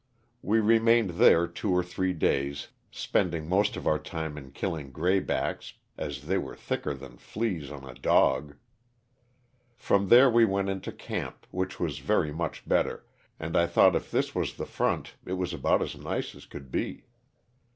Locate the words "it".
15.23-15.33